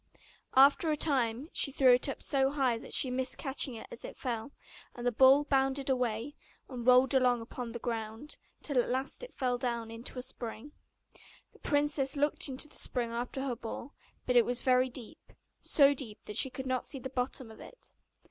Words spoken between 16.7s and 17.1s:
see